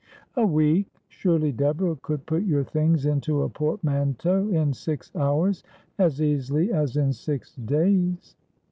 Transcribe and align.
'A 0.35 0.43
week! 0.47 0.87
Surely 1.09 1.51
Deborah 1.51 1.95
could 2.01 2.25
put 2.25 2.41
your 2.41 2.63
things 2.63 3.05
into 3.05 3.43
a 3.43 3.49
portmanteau 3.49 4.49
in 4.49 4.73
six 4.73 5.11
hours 5.15 5.61
as 5.99 6.19
easily 6.19 6.73
as 6.73 6.97
in 6.97 7.13
six 7.13 7.53
days.' 7.53 8.35